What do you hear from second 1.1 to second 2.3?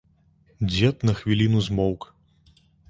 на хвіліну змоўк.